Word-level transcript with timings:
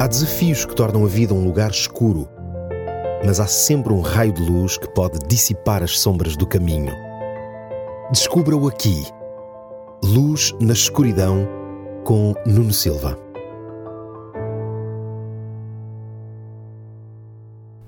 Há 0.00 0.06
desafios 0.06 0.64
que 0.64 0.74
tornam 0.74 1.04
a 1.04 1.06
vida 1.06 1.34
um 1.34 1.44
lugar 1.44 1.70
escuro, 1.70 2.26
mas 3.22 3.38
há 3.38 3.46
sempre 3.46 3.92
um 3.92 4.00
raio 4.00 4.32
de 4.32 4.40
luz 4.40 4.78
que 4.78 4.88
pode 4.88 5.18
dissipar 5.28 5.82
as 5.82 6.00
sombras 6.00 6.38
do 6.38 6.46
caminho. 6.46 6.90
Descubra-o 8.10 8.66
aqui. 8.66 9.04
Luz 10.02 10.54
na 10.58 10.72
escuridão 10.72 11.46
com 12.02 12.32
Nuno 12.46 12.72
Silva. 12.72 13.18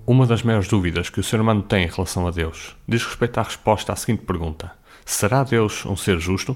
Uma 0.07 0.27
das 0.27 0.43
maiores 0.43 0.69
dúvidas 0.69 1.09
que 1.09 1.19
o 1.19 1.25
ser 1.25 1.41
humano 1.41 1.63
tem 1.63 1.85
em 1.85 1.91
relação 1.91 2.27
a 2.27 2.31
Deus 2.31 2.77
diz 2.87 3.07
respeito 3.07 3.39
à 3.41 3.43
resposta 3.43 3.91
à 3.91 3.97
seguinte 3.97 4.27
pergunta: 4.27 4.71
Será 5.07 5.45
Deus 5.45 5.87
um 5.87 5.97
ser 5.97 6.19
justo? 6.19 6.55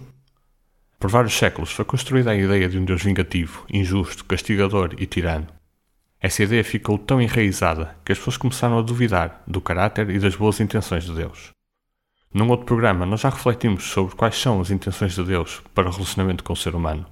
Por 1.07 1.12
vários 1.12 1.38
séculos 1.38 1.70
foi 1.70 1.84
construída 1.84 2.32
a 2.32 2.34
ideia 2.34 2.68
de 2.68 2.77
um 2.77 2.84
Deus 2.84 3.00
vingativo, 3.00 3.64
injusto, 3.72 4.25
castigador 4.25 4.93
e 4.98 5.07
tirano. 5.07 5.46
Essa 6.21 6.43
ideia 6.43 6.64
ficou 6.64 6.98
tão 6.98 7.22
enraizada 7.22 7.96
que 8.04 8.11
as 8.11 8.18
pessoas 8.18 8.36
começaram 8.36 8.76
a 8.76 8.82
duvidar 8.82 9.40
do 9.46 9.61
caráter 9.61 10.11
e 10.11 10.18
das 10.18 10.34
boas 10.34 10.58
intenções 10.58 11.04
de 11.04 11.14
Deus. 11.14 11.50
Num 12.34 12.48
outro 12.48 12.67
programa, 12.67 13.07
nós 13.07 13.21
já 13.21 13.29
refletimos 13.29 13.84
sobre 13.84 14.17
quais 14.17 14.34
são 14.34 14.61
as 14.61 14.72
intenções 14.72 15.14
de 15.14 15.22
Deus 15.22 15.62
para 15.72 15.89
o 15.89 15.93
relacionamento 15.93 16.43
com 16.43 16.54
o 16.54 16.57
ser 16.57 16.75
humano. 16.75 17.07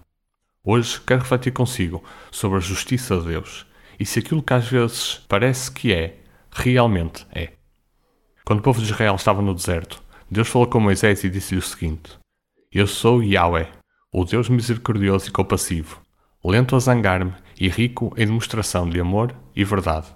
Hoje 0.64 1.00
quero 1.00 1.20
refletir 1.20 1.52
consigo 1.52 2.02
sobre 2.32 2.58
a 2.58 2.60
justiça 2.60 3.16
de 3.20 3.28
Deus 3.28 3.64
e 3.96 4.04
se 4.04 4.18
aquilo 4.18 4.42
que 4.42 4.54
às 4.54 4.66
vezes 4.66 5.24
parece 5.28 5.70
que 5.70 5.92
é, 5.92 6.16
realmente 6.50 7.24
é. 7.30 7.52
Quando 8.44 8.58
o 8.58 8.62
povo 8.62 8.80
de 8.80 8.86
Israel 8.86 9.14
estava 9.14 9.40
no 9.40 9.54
deserto, 9.54 10.02
Deus 10.28 10.48
falou 10.48 10.66
com 10.66 10.80
Moisés 10.80 11.22
e 11.22 11.30
disse-lhe 11.30 11.60
o 11.60 11.62
seguinte: 11.62 12.18
eu 12.74 12.88
sou 12.88 13.22
Yahweh, 13.22 13.68
o 14.16 14.24
Deus 14.24 14.48
misericordioso 14.48 15.28
e 15.28 15.32
compassivo, 15.32 16.00
lento 16.44 16.76
a 16.76 16.78
zangar-me 16.78 17.32
e 17.58 17.68
rico 17.68 18.14
em 18.16 18.24
demonstração 18.24 18.88
de 18.88 19.00
amor 19.00 19.34
e 19.56 19.64
verdade. 19.64 20.06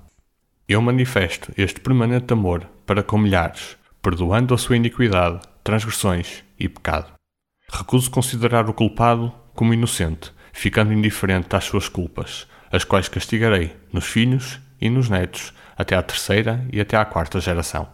Eu 0.69 0.81
manifesto 0.81 1.53
este 1.57 1.81
permanente 1.81 2.33
amor 2.33 2.65
para 2.87 3.03
com 3.03 3.19
milhares, 3.19 3.77
perdoando 4.01 4.55
a 4.55 4.57
sua 4.57 4.77
iniquidade, 4.77 5.41
transgressões 5.65 6.45
e 6.61 6.69
pecado. 6.69 7.13
Recuso 7.69 8.09
considerar 8.09 8.71
o 8.71 8.73
culpado 8.73 9.35
como 9.53 9.75
inocente, 9.75 10.33
ficando 10.53 10.93
indiferente 10.93 11.57
às 11.57 11.65
suas 11.65 11.89
culpas, 11.89 12.47
as 12.71 12.85
quais 12.85 13.09
castigarei 13.09 13.75
nos 13.93 14.05
filhos 14.05 14.61
e 14.81 14.89
nos 14.89 15.09
netos, 15.09 15.53
até 15.77 15.97
à 15.97 16.03
terceira 16.05 16.65
e 16.73 16.81
até 16.81 16.97
à 16.97 17.05
quarta 17.05 17.41
geração. 17.41 17.89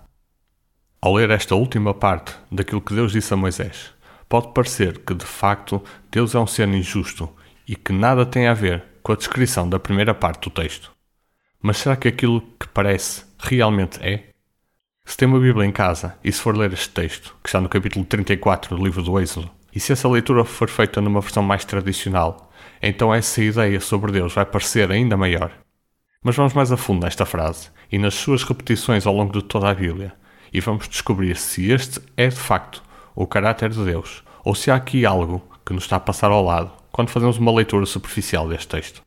Ao 1.00 1.14
ler 1.14 1.30
esta 1.30 1.54
última 1.54 1.94
parte 1.94 2.34
daquilo 2.52 2.82
que 2.82 2.94
Deus 2.94 3.12
disse 3.12 3.32
a 3.32 3.38
Moisés, 3.38 3.94
pode 4.34 4.48
parecer 4.48 4.98
que 4.98 5.14
de 5.14 5.24
facto 5.24 5.80
Deus 6.10 6.34
é 6.34 6.40
um 6.40 6.46
ser 6.46 6.66
injusto 6.66 7.30
e 7.68 7.76
que 7.76 7.92
nada 7.92 8.26
tem 8.26 8.48
a 8.48 8.52
ver 8.52 8.82
com 9.00 9.12
a 9.12 9.14
descrição 9.14 9.68
da 9.68 9.78
primeira 9.78 10.12
parte 10.12 10.48
do 10.48 10.50
texto. 10.50 10.90
Mas 11.62 11.76
será 11.76 11.94
que 11.94 12.08
aquilo 12.08 12.40
que 12.58 12.66
parece 12.66 13.24
realmente 13.38 14.00
é? 14.02 14.30
Se 15.04 15.16
tem 15.16 15.28
uma 15.28 15.38
Bíblia 15.38 15.64
em 15.64 15.70
casa 15.70 16.18
e 16.24 16.32
se 16.32 16.40
for 16.40 16.56
ler 16.56 16.72
este 16.72 16.88
texto, 16.88 17.36
que 17.44 17.48
está 17.48 17.60
no 17.60 17.68
capítulo 17.68 18.04
34 18.04 18.76
do 18.76 18.82
livro 18.82 19.04
do 19.04 19.20
Êxodo, 19.20 19.48
e 19.72 19.78
se 19.78 19.92
essa 19.92 20.08
leitura 20.08 20.44
for 20.44 20.68
feita 20.68 21.00
numa 21.00 21.20
versão 21.20 21.44
mais 21.44 21.64
tradicional, 21.64 22.52
então 22.82 23.14
essa 23.14 23.40
ideia 23.40 23.78
sobre 23.78 24.10
Deus 24.10 24.34
vai 24.34 24.44
parecer 24.44 24.90
ainda 24.90 25.16
maior. 25.16 25.52
Mas 26.24 26.34
vamos 26.34 26.54
mais 26.54 26.72
a 26.72 26.76
fundo 26.76 27.04
nesta 27.04 27.24
frase 27.24 27.70
e 27.92 27.98
nas 27.98 28.14
suas 28.14 28.42
repetições 28.42 29.06
ao 29.06 29.14
longo 29.14 29.32
de 29.32 29.44
toda 29.44 29.70
a 29.70 29.74
Bíblia, 29.74 30.12
e 30.52 30.58
vamos 30.58 30.88
descobrir 30.88 31.36
se 31.36 31.70
este 31.70 32.00
é 32.16 32.26
de 32.26 32.34
facto 32.34 32.82
o 33.14 33.26
caráter 33.26 33.70
de 33.70 33.84
Deus, 33.84 34.24
ou 34.44 34.54
se 34.54 34.70
há 34.70 34.74
aqui 34.74 35.06
algo 35.06 35.42
que 35.64 35.72
nos 35.72 35.84
está 35.84 35.96
a 35.96 36.00
passar 36.00 36.30
ao 36.30 36.44
lado 36.44 36.72
quando 36.90 37.10
fazemos 37.10 37.38
uma 37.38 37.52
leitura 37.52 37.86
superficial 37.86 38.48
deste 38.48 38.68
texto. 38.68 39.02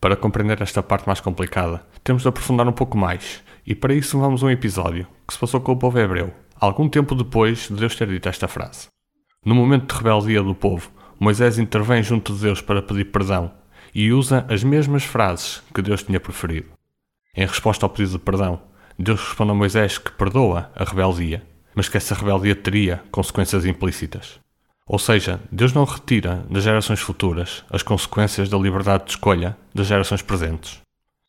Para 0.00 0.16
compreender 0.16 0.60
esta 0.62 0.82
parte 0.82 1.06
mais 1.06 1.20
complicada, 1.20 1.84
temos 2.02 2.22
de 2.22 2.28
aprofundar 2.28 2.68
um 2.68 2.72
pouco 2.72 2.96
mais, 2.96 3.42
e 3.66 3.74
para 3.74 3.94
isso 3.94 4.18
vamos 4.18 4.42
a 4.42 4.46
um 4.46 4.50
episódio 4.50 5.06
que 5.26 5.34
se 5.34 5.40
passou 5.40 5.60
com 5.60 5.72
o 5.72 5.76
povo 5.76 5.98
hebreu, 5.98 6.32
algum 6.60 6.88
tempo 6.88 7.14
depois 7.14 7.68
de 7.68 7.74
Deus 7.74 7.94
ter 7.96 8.08
dito 8.08 8.28
esta 8.28 8.46
frase. 8.46 8.88
No 9.44 9.54
momento 9.54 9.92
de 9.92 9.98
rebeldia 9.98 10.42
do 10.42 10.54
povo, 10.54 10.90
Moisés 11.18 11.58
intervém 11.58 12.02
junto 12.02 12.34
de 12.34 12.40
Deus 12.40 12.60
para 12.60 12.82
pedir 12.82 13.06
perdão 13.06 13.52
e 13.94 14.12
usa 14.12 14.46
as 14.48 14.64
mesmas 14.64 15.04
frases 15.04 15.62
que 15.74 15.82
Deus 15.82 16.02
tinha 16.02 16.20
preferido. 16.20 16.68
Em 17.36 17.46
resposta 17.46 17.86
ao 17.86 17.90
pedido 17.90 18.12
de 18.12 18.18
perdão, 18.18 18.60
Deus 18.98 19.20
responde 19.20 19.52
a 19.52 19.54
Moisés 19.54 19.98
que 19.98 20.12
perdoa 20.12 20.70
a 20.74 20.84
rebeldia 20.84 21.42
mas 21.74 21.88
que 21.88 21.96
essa 21.96 22.14
rebeldia 22.14 22.54
teria 22.54 23.02
consequências 23.10 23.64
implícitas. 23.64 24.38
Ou 24.86 24.98
seja, 24.98 25.40
Deus 25.50 25.72
não 25.72 25.84
retira 25.84 26.44
das 26.50 26.62
gerações 26.62 27.00
futuras 27.00 27.64
as 27.70 27.82
consequências 27.82 28.48
da 28.48 28.58
liberdade 28.58 29.04
de 29.04 29.10
escolha 29.10 29.56
das 29.74 29.86
gerações 29.86 30.20
presentes. 30.20 30.80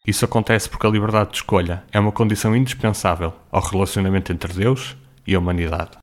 Isso 0.05 0.25
acontece 0.25 0.69
porque 0.69 0.85
a 0.85 0.89
liberdade 0.89 1.31
de 1.31 1.37
escolha 1.37 1.83
é 1.91 1.99
uma 1.99 2.11
condição 2.11 2.55
indispensável 2.55 3.33
ao 3.51 3.61
relacionamento 3.61 4.31
entre 4.31 4.53
Deus 4.53 4.95
e 5.25 5.33
a 5.33 5.39
humanidade. 5.39 5.97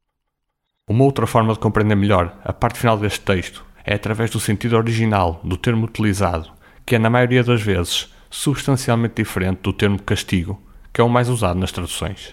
Uma 0.89 1.05
outra 1.05 1.27
forma 1.27 1.53
de 1.53 1.61
compreender 1.61 1.95
melhor 1.95 2.37
a 2.45 2.53
parte 2.53 2.79
final 2.79 2.99
deste 2.99 3.21
texto 3.21 3.65
é 3.85 3.95
através 3.95 4.31
do 4.31 4.41
sentido 4.41 4.77
original 4.77 5.41
do 5.45 5.57
termo 5.57 5.87
utilizado, 5.87 6.51
que 6.85 6.97
é, 6.97 6.99
na 6.99 7.11
maioria 7.11 7.45
das 7.45 7.63
vezes, 7.63 8.13
substancialmente 8.31 9.23
diferente 9.23 9.61
do 9.61 9.73
termo 9.73 10.03
castigo, 10.03 10.61
que 10.93 11.01
é 11.01 11.05
o 11.05 11.09
mais 11.09 11.29
usado 11.29 11.59
nas 11.59 11.71
traduções. 11.71 12.33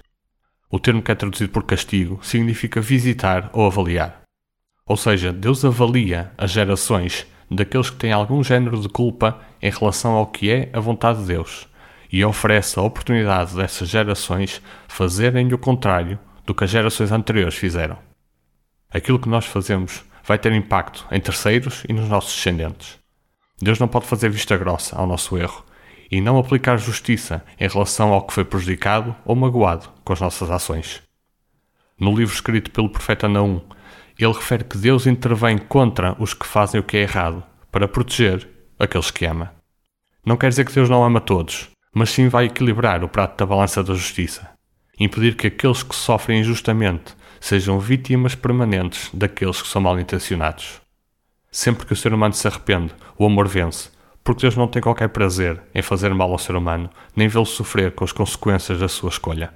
O 0.72 0.80
termo 0.80 1.02
que 1.02 1.12
é 1.12 1.16
traduzido 1.16 1.52
por 1.52 1.64
castigo 1.64 2.20
significa 2.22 2.80
visitar 2.80 3.50
ou 3.54 3.66
avaliar. 3.66 4.22
Ou 4.86 4.96
seja, 4.96 5.34
Deus 5.34 5.66
avalia 5.66 6.32
as 6.38 6.52
gerações 6.52 7.26
daqueles 7.50 7.90
que 7.90 7.96
têm 7.98 8.12
algum 8.12 8.44
género 8.44 8.80
de 8.80 8.88
culpa 8.88 9.42
em 9.60 9.72
relação 9.72 10.12
ao 10.12 10.28
que 10.28 10.52
é 10.52 10.70
a 10.72 10.80
vontade 10.80 11.22
de 11.22 11.26
Deus 11.26 11.68
e 12.12 12.24
oferece 12.24 12.78
a 12.78 12.84
oportunidade 12.84 13.56
dessas 13.56 13.90
gerações 13.90 14.62
fazerem 14.88 15.52
o 15.52 15.58
contrário 15.58 16.20
do 16.46 16.54
que 16.54 16.64
as 16.64 16.70
gerações 16.70 17.12
anteriores 17.12 17.56
fizeram. 17.56 17.98
Aquilo 18.92 19.20
que 19.20 19.30
nós 19.30 19.46
fazemos 19.46 20.04
vai 20.24 20.38
ter 20.38 20.54
impacto 20.54 21.08
em 21.12 21.20
terceiros 21.20 21.84
e 21.90 21.94
nos 21.94 22.08
nossos 22.08 22.36
descendentes. 22.36 23.00
Deus 23.60 23.80
não 23.80 23.88
pode 23.88 24.06
fazer 24.06 24.30
vista 24.30 24.56
grossa 24.56 24.96
ao 24.96 25.08
nosso 25.08 25.36
erro 25.36 25.66
e 26.12 26.20
não 26.20 26.38
aplicar 26.38 26.78
justiça 26.78 27.44
em 27.60 27.68
relação 27.68 28.12
ao 28.12 28.26
que 28.26 28.34
foi 28.34 28.44
prejudicado 28.44 29.16
ou 29.26 29.36
magoado 29.36 29.90
com 30.04 30.14
as 30.14 30.20
nossas 30.20 30.50
ações. 30.50 31.02
No 32.00 32.16
livro 32.16 32.34
escrito 32.34 32.72
pelo 32.72 32.90
profeta 32.90 33.28
Naum, 33.28 33.62
ele 34.18 34.34
refere 34.34 34.64
que 34.64 34.78
Deus 34.78 35.06
intervém 35.06 35.58
contra 35.58 36.16
os 36.20 36.34
que 36.34 36.46
fazem 36.46 36.80
o 36.80 36.84
que 36.84 36.98
é 36.98 37.02
errado 37.02 37.44
para 37.72 37.88
proteger 37.88 38.48
aqueles 38.78 39.12
que 39.12 39.26
ama. 39.26 39.54
Não 40.26 40.38
quer 40.38 40.50
dizer 40.50 40.66
que 40.66 40.74
Deus 40.74 40.90
não 40.90 41.04
ama 41.04 41.22
todos, 41.22 41.70
mas 41.94 42.10
sim 42.10 42.28
vai 42.28 42.46
equilibrar 42.46 43.04
o 43.04 43.10
prato 43.10 43.38
da 43.38 43.46
balança 43.46 43.84
da 43.84 43.94
justiça, 43.94 44.50
impedir 45.00 45.36
que 45.36 45.48
aqueles 45.48 45.84
que 45.84 45.96
sofrem 45.96 46.42
injustamente 46.42 47.16
sejam 47.40 47.80
vítimas 47.80 48.36
permanentes 48.36 49.10
daqueles 49.14 49.62
que 49.62 49.68
são 49.68 49.82
mal 49.82 50.00
intencionados. 50.00 50.82
Sempre 51.52 51.86
que 51.86 51.94
o 51.94 51.96
ser 51.96 52.14
humano 52.14 52.34
se 52.34 52.48
arrepende, 52.48 52.94
o 53.18 53.26
amor 53.26 53.48
vence 53.48 53.90
porque 54.24 54.42
Deus 54.42 54.56
não 54.56 54.68
tem 54.68 54.82
qualquer 54.82 55.10
prazer 55.10 55.62
em 55.74 55.82
fazer 55.82 56.14
mal 56.14 56.32
ao 56.32 56.38
ser 56.38 56.56
humano, 56.56 56.90
nem 57.16 57.28
vê-lo 57.28 57.46
sofrer 57.46 57.92
com 57.94 58.04
as 58.04 58.12
consequências 58.12 58.80
da 58.80 58.88
sua 58.88 59.10
escolha. 59.10 59.54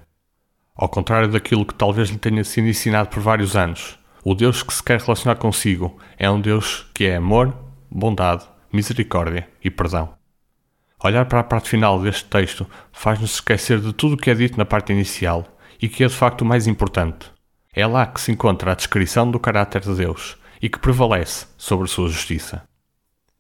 Ao 0.76 0.90
contrário 0.90 1.28
daquilo 1.28 1.66
que 1.66 1.76
talvez 1.76 2.10
lhe 2.10 2.18
tenha 2.18 2.44
sido 2.44 2.68
ensinado 2.68 3.10
por 3.10 3.22
vários 3.22 3.56
anos, 3.56 4.00
o 4.24 4.34
Deus 4.34 4.64
que 4.64 4.74
se 4.74 4.82
quer 4.82 5.00
relacionar 5.00 5.36
consigo 5.36 5.98
é 6.18 6.30
um 6.30 6.42
Deus 6.42 6.90
que 6.94 7.06
é 7.06 7.18
amor, 7.18 7.54
bondade, 7.92 8.44
misericórdia 8.72 9.48
e 9.64 9.70
perdão. 9.70 10.14
Olhar 11.04 11.26
para 11.26 11.42
a 11.42 11.44
parte 11.44 11.70
final 11.70 12.02
deste 12.02 12.26
texto 12.26 12.66
faz-nos 12.92 13.34
esquecer 13.34 13.80
de 13.80 13.92
tudo 13.92 14.16
o 14.16 14.18
que 14.18 14.32
é 14.32 14.34
dito 14.34 14.58
na 14.58 14.66
parte 14.66 14.94
inicial 14.94 15.46
e 15.82 15.90
que 15.90 16.04
é 16.04 16.08
de 16.08 16.16
facto 16.16 16.42
o 16.42 16.46
mais 16.46 16.66
importante. 16.66 17.30
É 17.74 17.86
lá 17.86 18.06
que 18.08 18.22
se 18.22 18.32
encontra 18.32 18.72
a 18.72 18.76
descrição 18.76 19.30
do 19.30 19.40
caráter 19.40 19.82
de 19.82 19.94
Deus 19.94 20.38
e 20.62 20.70
que 20.70 20.80
prevalece 20.80 21.46
sobre 21.58 21.90
sua 21.90 22.08
justiça. 22.08 22.64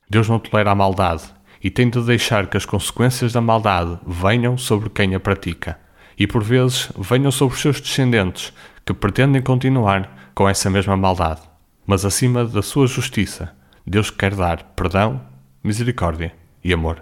Deus 0.09 0.29
não 0.29 0.39
tolera 0.39 0.71
a 0.71 0.75
maldade 0.75 1.23
e 1.63 1.69
tem 1.69 1.89
de 1.89 2.01
deixar 2.01 2.47
que 2.47 2.57
as 2.57 2.65
consequências 2.65 3.31
da 3.31 3.41
maldade 3.41 3.97
venham 4.05 4.57
sobre 4.57 4.89
quem 4.89 5.15
a 5.15 5.19
pratica 5.19 5.79
e, 6.17 6.27
por 6.27 6.43
vezes, 6.43 6.89
venham 6.97 7.31
sobre 7.31 7.55
os 7.55 7.61
seus 7.61 7.79
descendentes 7.79 8.53
que 8.85 8.93
pretendem 8.93 9.41
continuar 9.41 10.31
com 10.35 10.47
essa 10.47 10.69
mesma 10.69 10.97
maldade. 10.97 11.41
Mas, 11.85 12.05
acima 12.05 12.45
da 12.45 12.61
sua 12.61 12.85
justiça, 12.85 13.55
Deus 13.85 14.09
quer 14.09 14.35
dar 14.35 14.63
perdão, 14.75 15.21
misericórdia 15.63 16.33
e 16.63 16.73
amor. 16.73 17.01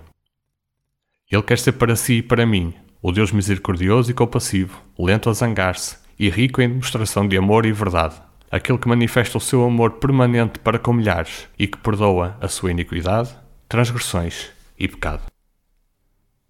Ele 1.30 1.44
quer 1.44 1.58
ser 1.58 1.74
para 1.74 1.96
si 1.96 2.16
e 2.16 2.24
para 2.24 2.46
mim 2.46 2.74
o 3.02 3.12
Deus 3.12 3.31
misericordioso 3.31 4.12
e 4.12 4.14
compassivo, 4.14 4.80
lento 4.98 5.30
a 5.30 5.34
zangar-se 5.34 5.98
e 6.20 6.30
rico 6.30 6.62
em 6.62 6.70
demonstração 6.70 7.28
de 7.28 7.36
amor 7.36 7.66
e 7.66 7.72
verdade 7.72 8.16
aquele 8.51 8.77
que 8.77 8.88
manifesta 8.88 9.38
o 9.38 9.42
seu 9.42 9.63
amor 9.63 9.94
permanente 9.94 10.59
para 10.59 10.77
com 10.77 10.92
milhares 10.92 11.48
e 11.57 11.68
que 11.68 11.77
perdoa 11.77 12.38
a 12.42 12.48
sua 12.48 12.71
iniquidade, 12.71 13.30
transgressões 13.69 14.50
e 14.77 14.88
pecado. 14.88 15.24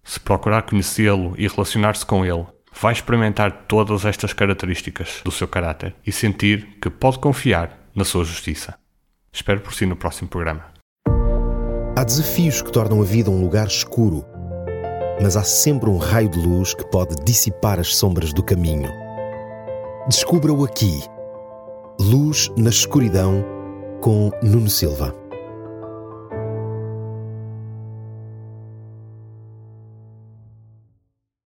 Se 0.02 0.18
procurar 0.18 0.62
conhecê-lo 0.62 1.34
e 1.38 1.46
relacionar-se 1.46 2.04
com 2.04 2.26
ele, 2.26 2.44
vai 2.80 2.92
experimentar 2.92 3.66
todas 3.68 4.04
estas 4.04 4.32
características 4.32 5.20
do 5.24 5.30
seu 5.30 5.46
caráter 5.46 5.94
e 6.04 6.10
sentir 6.10 6.78
que 6.80 6.90
pode 6.90 7.20
confiar 7.20 7.78
na 7.94 8.04
sua 8.04 8.24
justiça. 8.24 8.74
Espero 9.32 9.60
por 9.60 9.72
si 9.72 9.86
no 9.86 9.94
próximo 9.94 10.28
programa. 10.28 10.72
Há 11.96 12.04
desafios 12.04 12.62
que 12.62 12.72
tornam 12.72 13.00
a 13.00 13.04
vida 13.04 13.30
um 13.30 13.40
lugar 13.40 13.66
escuro, 13.66 14.24
mas 15.20 15.36
há 15.36 15.44
sempre 15.44 15.88
um 15.88 15.98
raio 15.98 16.28
de 16.28 16.38
luz 16.38 16.74
que 16.74 16.84
pode 16.90 17.14
dissipar 17.24 17.78
as 17.78 17.94
sombras 17.94 18.32
do 18.32 18.42
caminho. 18.42 18.90
Descubra-o 20.08 20.64
aqui. 20.64 21.11
Luz 22.10 22.50
na 22.56 22.70
escuridão 22.70 23.44
com 24.00 24.32
Nuno 24.42 24.68
Silva. 24.68 25.21